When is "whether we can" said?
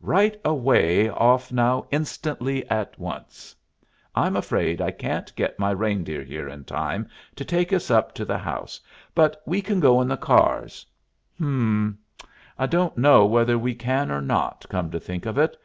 13.26-14.10